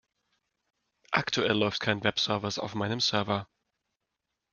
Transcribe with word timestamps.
Aktuell 1.11 1.55
läuft 1.55 1.79
kein 1.79 2.03
Webservice 2.03 2.57
auf 2.57 2.73
meinem 2.73 2.99
Server. 2.99 3.47